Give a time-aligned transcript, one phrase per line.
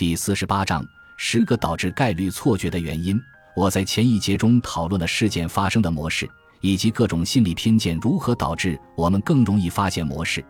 [0.00, 0.82] 第四十八章
[1.18, 3.20] 十个导致概率错觉的原因。
[3.54, 6.26] 我在前一节中讨论了事件发生的模式，
[6.62, 10.42] 以及各种心理偏见如何导致我们更容易发现模式。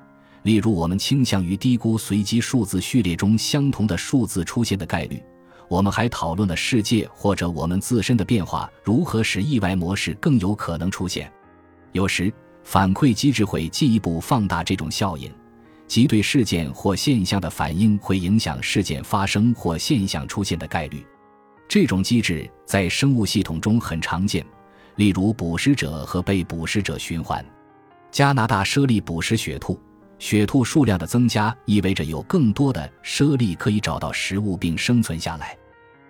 [0.44, 5.20] 例如，我们倾向于低估随机数字序列中相同的数字出现的概率。
[5.66, 11.28] 我们还讨论了世界或者我们自身的变化如何使意外模式更有可能出现。
[11.90, 12.32] 有时，
[12.62, 15.28] 反馈机制会进一步放大这种效应，
[15.90, 21.04] 即对事件或现象的反应会影响事件发生或现象出现的概率。
[21.68, 24.46] 这种机制在生物系统中很常见，
[24.94, 27.44] 例如捕食者和被捕食者循环。
[28.12, 29.80] 加拿大猞猁捕食雪兔，
[30.20, 35.58] 雪兔数量的增加意味着有更多的猞猁可以找到食物并生存下来。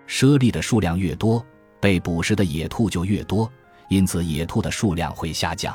[0.07, 1.43] 猞猁的数量越多，
[1.81, 3.51] 被捕食的野兔就越多，
[3.89, 5.75] 因此野兔的数量会下降。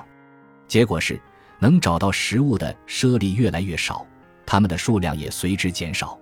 [0.67, 1.19] 结果是，
[1.65, 4.05] 能找到食物的猞猁越来越少，
[4.45, 6.15] 它们的数量也随之减少。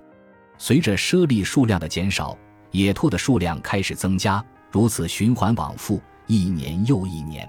[0.58, 2.38] 随着猞猁数量的减少，
[2.72, 7.46] 野兔的数量开始增加，如此循环往复，一年又一年。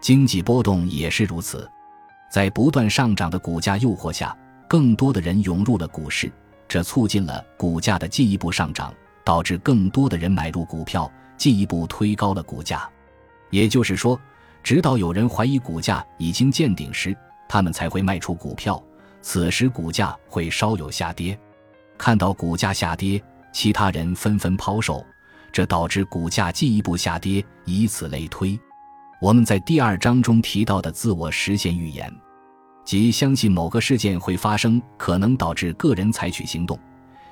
[0.00, 1.68] 经济波动也是如此，
[2.30, 4.32] 在不断上涨的股价诱惑下，
[4.68, 6.30] 更多的人涌入了股市，
[6.68, 12.88] 这促进了股价的进一步上涨，导致更多的人买入股票，进一步推高了股价。
[13.50, 14.16] 也就是说，
[14.66, 17.16] 直到有人怀疑股价已经见顶时，
[17.48, 18.82] 他们才会卖出股票，
[19.22, 21.38] 此时股价会稍有下跌。
[21.96, 23.22] 看到股价下跌。
[23.52, 25.06] 其他人纷纷抛售，
[25.52, 28.58] 这导致股价进一步下跌，以此类推。
[29.20, 32.12] 我们在第二章中提到的自我实现预言，
[32.84, 36.76] 即相信某个事件会发生，可能导致个人采取行动，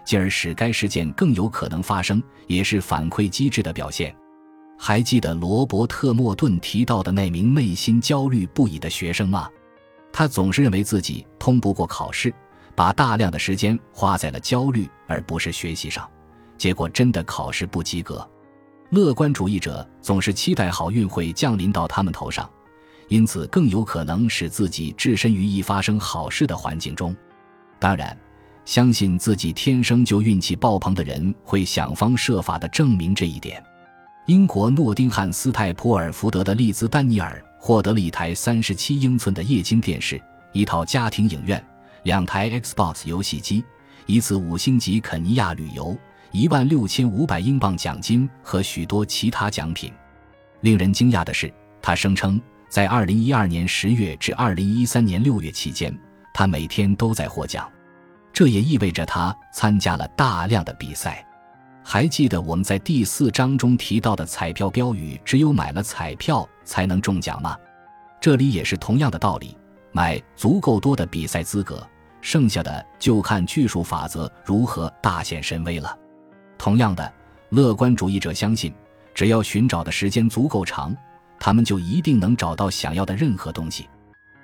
[0.04, 4.14] 进而使该事件更有可能发生，也是反馈机制的表现。
[4.78, 9.48] 还记得罗伯特·莫顿提到的那名内心焦虑不已的学生吗？
[10.12, 12.32] 他总是认为自己通不过考试。
[12.76, 16.10] 把大量的时间花在了焦虑而不是学习上，
[16.58, 18.28] 结果真的考试不及格。
[18.90, 22.50] 乐观主义者总是期待好运会降临到他们头上，
[23.06, 27.14] 因此更有可能使自己置身于易发生好事的环境中。
[27.78, 28.18] 当然，
[28.64, 33.62] 相信自己天生就运气爆棚的人会想方设法地证明这一点。
[34.26, 40.18] 英国诺丁汉斯泰普尔福德的利兹丹尼尔获得了一台三十七英寸的液晶电视，
[40.52, 41.62] 一套家庭影院。
[42.04, 43.62] 两台 Xbox 游戏机，
[44.06, 45.94] 一次五星级肯尼亚旅游，
[46.32, 49.92] 一万六千五百英镑奖金和许多其他奖品。
[50.62, 51.52] 令人惊讶的是，
[51.82, 55.94] 他声称在二零一二年十月至二零一三年六月期间，
[56.32, 57.70] 他每天都在获奖。
[58.32, 61.26] 这也意味着他参加了大量的比赛。
[61.86, 67.56] 还记得我们在第四章中提到的彩票标语“只有买了彩票才能中奖”吗？
[68.18, 69.54] 这里也是同样的道理，
[69.92, 71.86] 买足够多的比赛资格。
[72.22, 75.94] 剩下的就看巨数法则如何大显神威了。
[76.56, 77.12] 同样的，
[77.50, 78.72] 乐观主义者相信，
[79.12, 80.96] 只要寻找的时间足够长，
[81.38, 83.86] 他们就一定能找到想要的任何东西。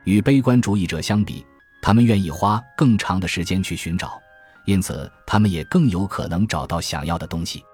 [0.05, 1.45] 与悲观主义者相比，
[1.81, 4.21] 他们愿意花更长的时间去寻找，
[4.71, 7.65] 因此他们也更有可能找到想要的东西。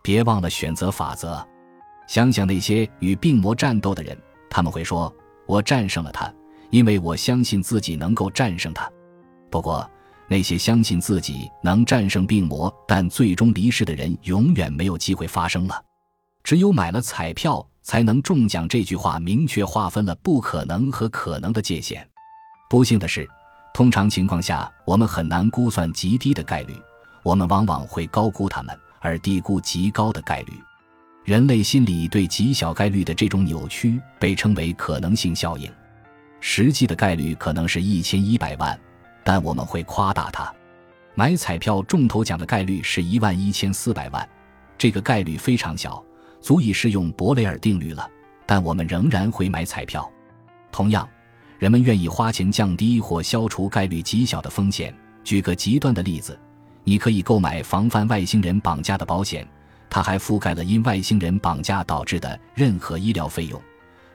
[0.00, 1.44] 别忘了选择法则。
[2.06, 4.16] 想想那些与病魔战斗的人，
[4.48, 5.12] 他们会说
[5.44, 6.32] ：“我战胜了他，
[6.70, 8.88] 因为我相信自己能够战胜他。”
[9.50, 9.90] 不过，
[10.28, 15.82] 那些相信自己能战胜病魔但最终离世的人，永远没有机会发生了。
[16.44, 22.08] 只有买了彩票才能中奖，这句话明确划分了不可能和可能的界限。
[22.70, 23.28] 不幸的是，
[23.76, 26.80] 通常情况下，我们很难估算极低的概率，
[27.22, 30.54] 我们往往会高估它们，而低估极高的概率。
[31.26, 35.70] 人类心理对极小概率的这种扭曲被称为可能性效应。
[36.40, 38.80] 实际的概率可能是一千一百万。
[39.22, 40.50] 但我们会夸大它，
[41.14, 44.26] 买彩票中头奖的概率是一万一千四百万，
[44.78, 46.02] 这个概率非常小，
[46.40, 48.08] 足以适用伯雷尔定律了。
[48.46, 50.10] 但我们仍然会买彩票。
[50.72, 51.06] 同样，
[51.58, 54.94] 人们愿意花钱降低或消除概率极小的风险。
[55.24, 56.38] 举个极端的例子，
[56.84, 59.46] 你可以购买防范外星人绑架的保险，
[59.90, 63.60] 它还覆盖了因外星人绑架导致的任何医疗费用。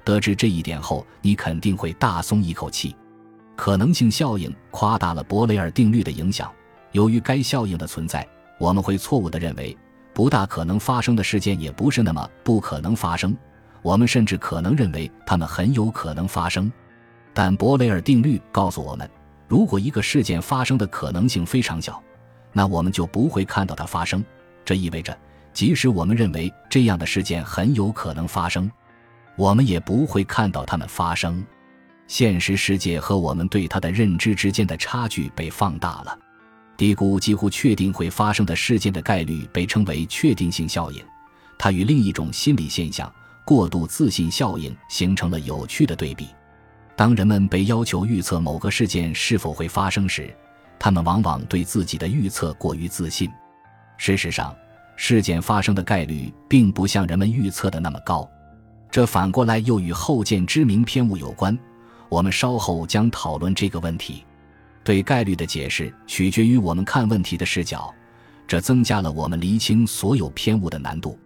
[0.03, 2.95] 得知这一点后，你肯定会大松一口气。
[3.55, 6.51] 可能性效应夸大了伯雷尔定律的影响。
[6.93, 8.27] 由于该效应的存在，
[8.57, 9.77] 我们会错误地认为
[10.13, 13.35] 不大可能发生的事件也不是那么不可能发生。
[13.81, 16.71] 我们甚至可能认为它们很有可能发生。
[17.33, 19.09] 但伯雷尔定律告诉我们，
[19.47, 22.01] 如果一个事件发生的可能性非常小，
[22.51, 24.23] 那我们就不会看到它发生。
[24.65, 25.17] 这意味着，
[25.53, 28.69] 即使我们认为这样的事件很有可能发生，
[29.37, 31.43] 我们也不会看到它们发生。
[32.07, 36.19] 现实世界和我们对它的认知之间的差距被放大了。
[36.75, 41.01] 低估几乎确定会发生的事件的概率被称为确定性效应，
[41.57, 43.09] 它与另一种心理现象——
[43.45, 46.27] 过度自信效应形成了有趣的对比。
[46.95, 50.33] 当人们被要求预测某个事件是否会发生时，
[50.77, 53.29] 他们往往对自己的预测过于自信。
[53.97, 54.55] 事实上，
[54.95, 58.29] 事件发生的概率并不像人们预测的那么高。
[58.91, 61.57] 这反过来又与后见之明偏误有关。
[62.09, 64.25] 我们稍后将讨论这个问题。
[64.83, 67.93] 对概率的解释取决于我们看问题的视角，
[68.47, 71.17] 这增加了我们厘清所有偏误的难度。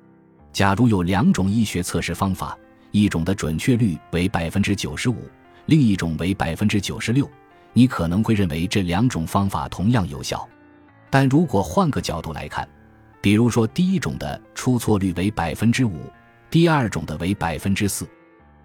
[0.54, 2.58] 假如有两种医学测试方法，
[2.92, 5.16] 一种的准确率为百分之九十五，
[5.66, 7.30] 另一种为百分之九十六，
[7.74, 10.48] 你可能会认为这两种方法同样有效。
[11.10, 12.68] 但如果换个角度来看，
[13.22, 16.12] 比如说第一种的出错率为百分之五。
[16.52, 18.08] 第二种的为百分之四，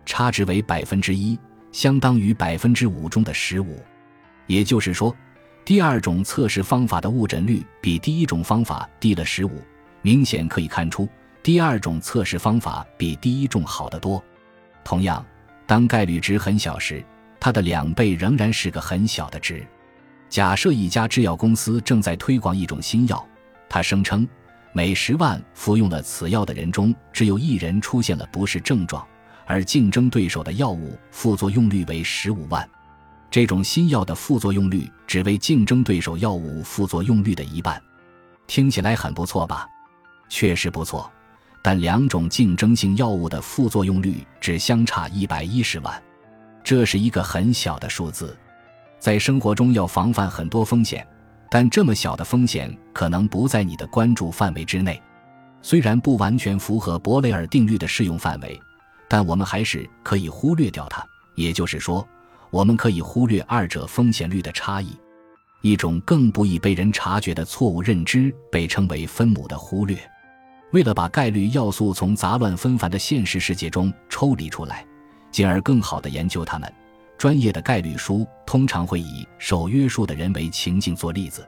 [0.06, 1.36] 差值为百分之一，
[1.72, 3.82] 相当于百分之五中的十五。
[4.46, 5.16] 也就是说，
[5.64, 9.60] 第二种测试方法的误诊率比第一种方法低了十五。
[10.02, 11.08] 明显可以看出，
[11.42, 14.22] 第二种测试方法比第一种好得多。
[14.84, 15.24] 同样，
[15.70, 17.00] 当概率值很小时，
[17.38, 19.64] 它的两倍仍然是个很小的值。
[20.28, 23.24] 假设一家制药公司正在推广一种新药，
[23.68, 24.26] 它声称。
[24.72, 29.06] 每十万服用了此药的人中，只有一人出现了不适症状，
[29.46, 32.68] 而竞争对手的药物副作用率为十五万。
[33.30, 37.80] 这种新药的副作用率只为竞争对手药物副作用率的一半，
[38.48, 39.68] 听起来很不错吧？
[40.28, 41.08] 确实不错，
[41.62, 46.02] 但两种竞争性药物的副作用率只相差一百一十万，
[46.64, 48.36] 这是一个很小的数字。
[48.98, 51.06] 在生活中要防范很多风险。
[51.52, 55.02] 但这么小的风险可能不在你的关注范围之内，
[55.62, 58.56] 虽然不完全符合伯雷尔定律的适用范围，
[59.08, 61.04] 但我们还是可以忽略掉它。
[61.34, 62.06] 也就是说，
[62.50, 64.96] 我们可以忽略二者风险率的差异。
[65.60, 69.98] 一种更不易被人察觉的错误认知被称为分母的忽略。
[70.72, 74.86] 为了把概率要素从杂乱纷繁的现实世界中抽离出来，
[75.32, 76.72] 进而更好地研究它们。
[77.18, 81.46] 专业的概率书通常会以受约束的人为情境做例子。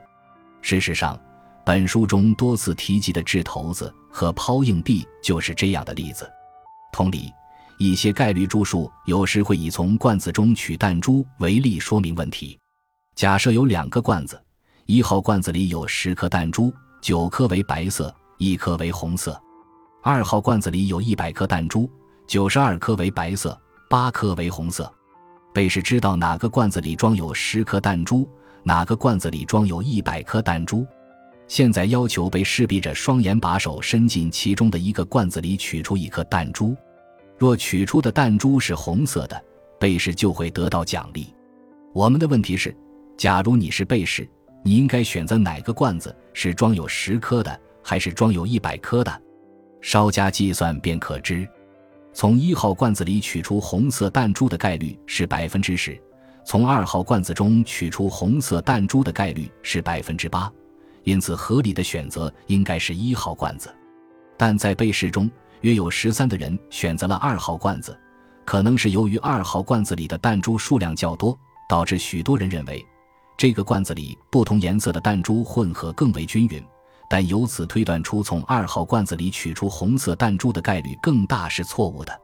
[0.61, 1.19] 事实上，
[1.65, 6.29] 本书中多次提及的掷骰子和抛硬币就是这样的例子。
[6.91, 7.31] 同理，
[7.79, 12.59] 一些概率著述有时会以从罐子中取弹珠为例说明问题。
[13.15, 14.39] 假设有两个罐子，
[14.85, 16.71] 一号罐子里有十颗弹珠，
[17.01, 19.31] 九颗为白色，一颗为红色；
[20.01, 21.89] 二号罐子里有一百颗弹珠，
[22.27, 23.57] 九十二颗为白色，
[23.89, 24.91] 八颗为红色。
[25.53, 28.27] 被试知道哪个罐子里装有十颗弹珠，
[28.63, 30.85] 哪个罐子里装有一百颗弹珠。
[31.47, 36.75] 现在要求被试闭着双眼把手伸进其中的一个罐子里取出一颗弹珠。
[37.37, 39.41] 若取出的弹珠是红色的，
[39.79, 41.33] 被试就会得到奖励。
[41.93, 42.75] 我们的问题是：
[43.17, 44.27] 假如你是被试，
[44.63, 49.21] 你应该选择哪个罐子是装有十颗的，还是装有一百颗的？
[49.81, 51.47] 稍加计算便可知。
[52.13, 55.99] 从一号罐子里取出红色弹珠的概率是百分之十，
[56.45, 60.51] 从二号罐子中取出红色弹珠的概率是百分之八，
[61.03, 63.73] 因此合理的选择应该是一号罐子。
[64.37, 65.29] 但在被试中，
[65.61, 67.97] 约有十三的人选择了二号罐子，
[68.45, 71.37] 可能是由于二号罐子里的弹珠数量较多，
[71.67, 72.85] 导致许多人认为
[73.37, 76.63] 这个罐子里不同颜色的弹珠混合更为均匀。
[77.09, 82.19] 但由此推断出从二号罐子里取出红色弹珠的概率更大是错误的。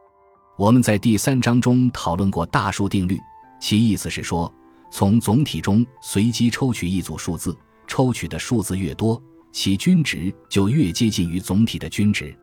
[0.56, 3.18] 我们在第三章中讨论过大数定律，
[3.60, 4.52] 其意思是说，
[4.90, 9.20] 从总体中随机抽取一组数字，抽取的数字越多，
[9.52, 12.36] 其均值就越接近于总体的均值。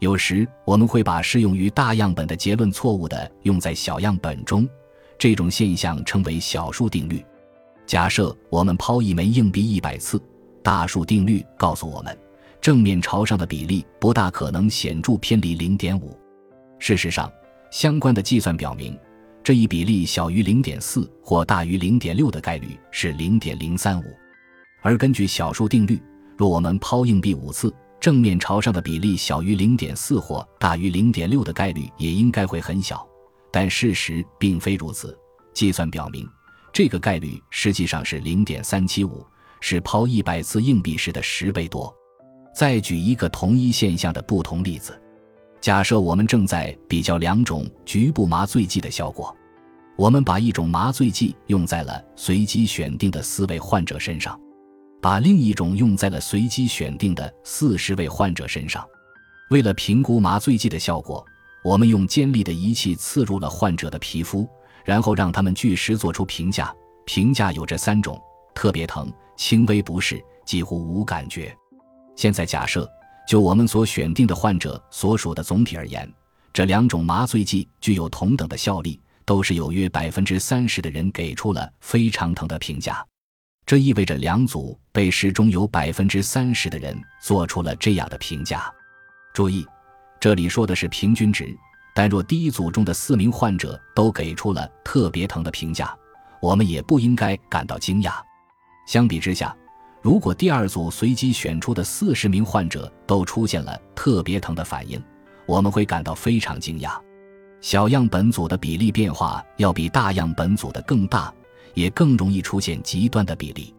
[0.00, 4.68] 有时我们会把适用于大样本的结论错误的用在小样本中，
[5.18, 7.24] 这种现象称为小数定律。
[7.86, 10.20] 假设我们抛一枚硬币一百次。
[10.62, 12.16] 大数定律告诉我们，
[12.60, 16.16] 正面朝上的比例不大可能显著偏离零点五。
[16.78, 17.30] 事实上，
[17.70, 18.96] 相关的计算表明，
[19.42, 24.04] 这一比例小于零点四或大于零点六的概率是零点零三五。
[24.82, 26.00] 而根据小数定律，
[26.36, 33.06] 若我们抛硬币五次，正面朝上的比例小于零点四或大于零点六的概率也应该会很小。
[33.52, 35.16] 但事实并非如此，
[35.52, 36.28] 计算表明，
[36.72, 39.24] 这个概率实际上是零点三七五。
[39.62, 41.94] 是抛一百次硬币时的十倍多。
[42.52, 45.00] 再举一个同一现象的不同例子：
[45.60, 49.34] 假设我们正在比较两种局部麻醉剂的效果，
[49.96, 54.38] 我们把一种麻醉剂用在了随机选定的四位患者身上，
[55.00, 58.84] 把另一种用在了随机选定的四十位患者身上。
[59.50, 61.24] 为了评估麻醉剂的效果，
[61.62, 64.48] 我们用尖利的仪器刺入了患者的皮肤，
[64.84, 66.74] 然后让他们据实做出评价。
[67.06, 68.20] 评价有这三种。
[68.54, 69.10] 特别疼，
[69.42, 71.52] 轻微不适，几乎无感觉。
[72.14, 72.88] 现在假设，
[73.26, 76.08] 就我们所选定的患者所属的总体而言，
[76.52, 83.04] 这两种麻醉剂具有同等的效力，都是有约百分之三十的人给出了非常疼的评价。
[83.66, 88.72] 这意味着两组被试中有百分之三十的人做出了这样的评价。
[89.34, 89.66] 注意，
[90.20, 91.52] 这里说的是平均值。
[91.96, 95.92] 但若第一组中的四名患者都给出了特别疼的评价，
[96.40, 98.12] 我们也不应该感到惊讶。
[98.86, 99.56] 相比之下，
[100.00, 105.02] 如果第二组随机选出的四十名患者都出现了特别疼的反应，
[105.46, 106.98] 我们会感到非常惊讶。
[107.60, 111.32] 小样本组的比例变化要比大样本组的更大，
[111.74, 113.74] 也更容易出现极端的比例。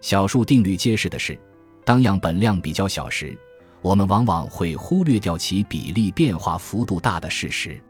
[0.00, 1.38] 小数定律揭示的是，
[1.84, 3.38] 当样本量比较小时。
[3.82, 7.80] 我们往往会忽略掉其比例变化幅度大的事实。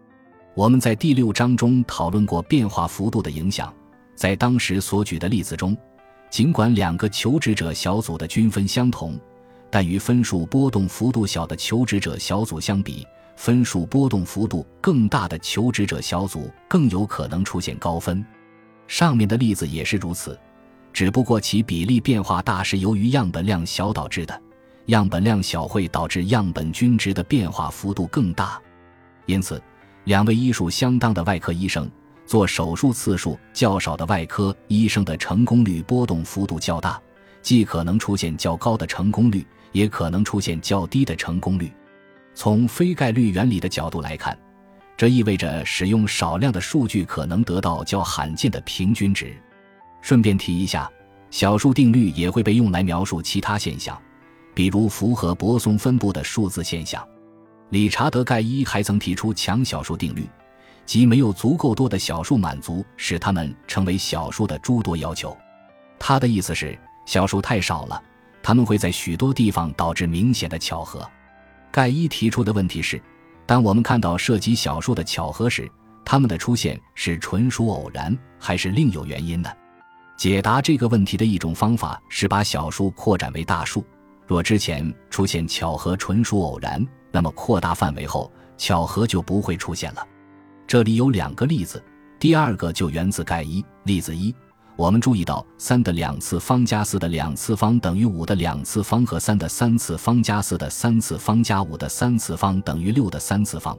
[0.54, 3.74] 我们在第六章中讨论过变化幅度的影响。
[4.14, 5.76] 在当时所举的例子中，
[6.30, 9.18] 尽管两个求职者小组的均分相同，
[9.68, 13.04] 但与分数波动幅度小的求职者小组相比，
[13.36, 18.24] 分数波动幅度更大的求职者小组更有可能出现高分。
[18.86, 20.38] 上面的例子也是如此，
[20.92, 24.42] 只不过其比例变化大是由于样本量小导致的。
[24.86, 28.60] 样本量小会导致样本均值的变化幅度更大，
[29.26, 29.62] 因此，
[30.04, 31.88] 两位医术相当的外科医生
[32.30, 36.96] 做手术次数较少的外科医生的成功率波动幅度较大，
[37.42, 41.72] 既可能出现较高的成功率，也可能出现较低的成功率。
[42.32, 44.38] 从非概率原理的角度来看，
[44.96, 49.36] 这意味着使用少量的数据可能得到较罕见的平均值。
[50.00, 50.88] 顺便提一下，
[51.32, 54.00] 小数定律也会被用来描述其他现象。
[54.54, 57.04] 比如符合泊松分布的数字现象，
[57.70, 60.24] 理查德·盖伊还曾提出强小数定律，
[60.90, 65.36] 即没有足够多的小数满足使它们成为小数的诸多要求。
[66.00, 68.02] 他的意思是，小数太少了，
[68.42, 71.08] 他们会在许多地方导致明显的巧合。
[71.70, 73.00] 盖伊提出的问题是：
[73.46, 75.70] 当我们看到涉及小数的巧合时，
[76.04, 79.48] 它们的出现是纯属偶然，还是另有原因呢？
[80.16, 83.84] 解答这个问题的一种方法是把小数扩展为大数。
[84.26, 88.28] 若之前出现巧合纯属偶然，那么扩大范围后，
[88.58, 90.04] 巧合就不会出现了。
[90.70, 91.82] 这里有两个例子，
[92.20, 93.60] 第二个就源自盖伊。
[93.86, 94.32] 例子一，
[94.76, 103.76] 我们注意到三的两次方加四的两次方等于五的两次方和三的三次方加四的三次方加五的三次方等于六的三次方。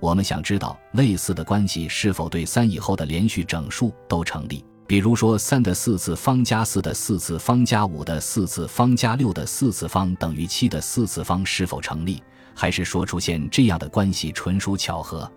[0.00, 4.64] 我们想知道类似的关系是否对三以后的连续整数都成立。
[4.88, 12.20] 比如说，三的四次方加四的四次方加五的四次方加六的四次方等于七的四次方是否成立？
[12.56, 15.30] 还是说出现这样的关系纯属巧合？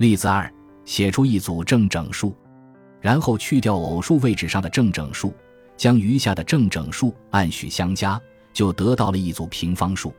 [0.00, 0.50] 例子二：
[0.86, 2.34] 写出一组正整数，
[3.02, 5.34] 然后去掉偶数位置上的正整数，
[5.76, 8.18] 将余下的正整数按序相加，
[8.50, 10.14] 就得到了一组平方数。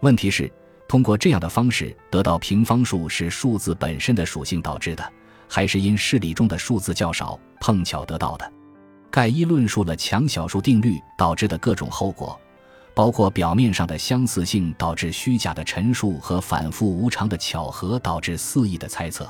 [0.00, 0.52] 问题是，
[0.86, 5.12] 通过这样的方式得到平方数是数字本身的属性导致的。
[5.48, 8.52] 还是因式理中的数字较少，碰巧得到的。
[9.10, 12.38] 盖伊论述了强小数定律导致的各种后果，
[12.94, 19.28] 包括表面上的相似性导致虚假的陈述和反复无常的巧合导致肆意的猜测。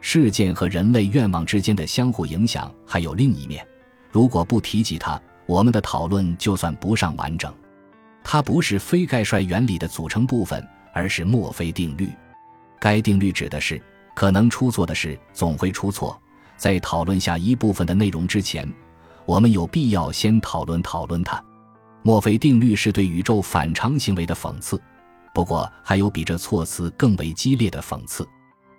[0.00, 3.66] 事件和人类愿望之间的相互影响还有另一面，
[4.10, 7.52] 如果不提及它，我们的讨论就算不上完整。
[8.22, 12.10] 它不是非概率原理的组成部分，而是墨菲定律。
[12.78, 13.82] 该定律指的是。
[14.12, 16.20] 可能出错的事总会出错。
[16.58, 18.70] 在讨论下一部分的内容之前，
[19.24, 21.42] 我们有必要先讨论讨论它。
[22.02, 24.80] 墨菲定律是对宇宙反常行为的讽刺，
[25.34, 28.26] 不过还有比这措辞更为激烈的讽刺。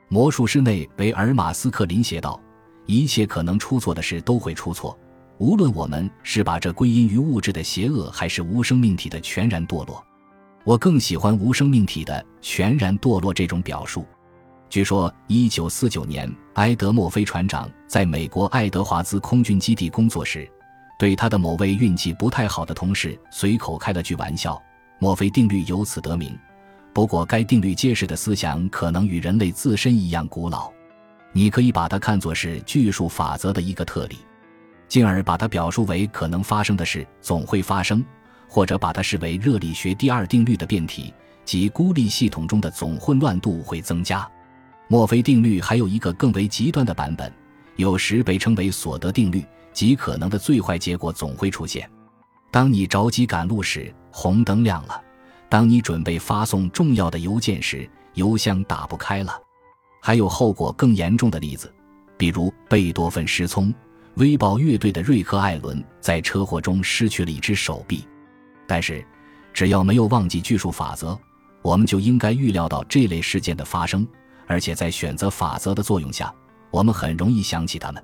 [0.08, 2.40] 魔术师内维尔马斯克林写道
[2.86, 4.98] ：“一切可能出错的事都会出错，
[5.38, 10.04] 无论我们是把这归因于物质的邪恶，还是无生命体的全然堕落。
[10.64, 14.06] 我更喜欢无生命体的全然堕落这种表述。”
[14.68, 20.50] 据说，一九四九年，埃德·墨菲船长在美国爱德华兹空军基地工作时，
[21.02, 24.62] 对他的某位运气不太好的同事随口开了句玩笑。
[25.00, 26.38] 墨菲定律由此得名。
[26.94, 30.72] 不过，该定律揭示的思想可能与人类自身一样古老。
[31.34, 34.20] 你可以把它看作是巨数法则的一个特例，
[34.88, 38.06] 进而把它表述为可能发生的事总会发生，
[38.48, 41.12] 或者把它视为热力学第二定律的变体，
[41.44, 44.30] 即孤立系统中的总混乱度会增加。
[44.88, 47.34] 墨菲定律还有一个更为极端的版本，
[47.78, 49.44] 有时被称为所得定律，
[49.74, 51.90] 极可能的最坏结果总会出现。
[52.50, 55.02] 当你着急赶路时，红灯亮了；
[55.50, 59.42] 当你准备发送重要的邮件时，邮箱打不开了。
[60.02, 61.74] 还有后果更严重的例子，
[62.18, 63.74] 比如贝多芬失聪，
[64.16, 68.06] 威宝乐队的瑞克·艾伦在车祸中失去了一只手臂。
[68.68, 69.06] 但是，
[69.54, 71.18] 只要没有忘记巨数法则，
[71.62, 74.06] 我们就应该预料到这类事件的发生，
[74.48, 76.34] 而且在选择法则的作用下，
[76.72, 78.04] 我们很容易想起他们。